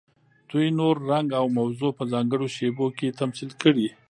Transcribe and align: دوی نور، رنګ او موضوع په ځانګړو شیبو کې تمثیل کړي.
دوی 0.51 0.67
نور، 0.79 0.95
رنګ 1.11 1.27
او 1.39 1.45
موضوع 1.57 1.91
په 1.97 2.03
ځانګړو 2.13 2.47
شیبو 2.55 2.87
کې 2.97 3.15
تمثیل 3.19 3.51
کړي. 3.61 3.87